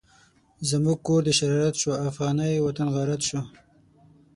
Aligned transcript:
زموږ 0.69 0.97
کور 1.07 1.21
د 1.25 1.29
شرارت 1.39 1.75
شو، 1.81 1.91
افغانی 2.09 2.53
وطن 2.65 2.87
غارت 2.95 3.21
شو 3.29 3.41